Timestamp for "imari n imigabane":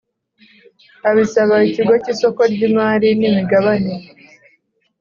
2.69-3.95